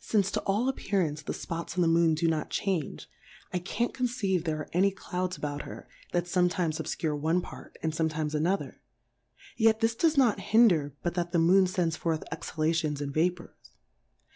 [0.00, 3.08] Since to all appearance the Spots in the Moon do not change,
[3.52, 7.92] I can't conceive there are any Clouds about her, that fometimes obfcure one part, and
[7.92, 8.80] fometimes another;
[9.56, 13.54] yet this does not hinder, but that the Moon fends forth Exhalations, and Vapours.